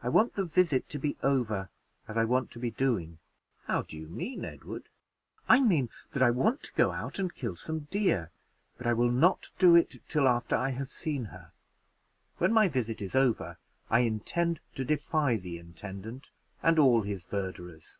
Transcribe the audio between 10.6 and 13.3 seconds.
have seen her: when I shall have acquitted myself